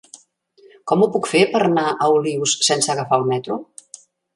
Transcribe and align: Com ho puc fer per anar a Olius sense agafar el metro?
Com 0.91 1.03
ho 1.03 1.09
puc 1.17 1.29
fer 1.35 1.43
per 1.53 1.63
anar 1.67 1.85
a 2.07 2.11
Olius 2.17 2.59
sense 2.73 2.95
agafar 2.97 3.23
el 3.23 3.33
metro? 3.35 3.65